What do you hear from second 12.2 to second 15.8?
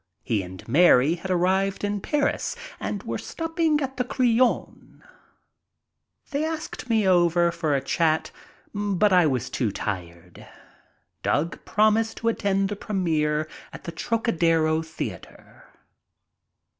attend the pre midre at the Trocadero Theater.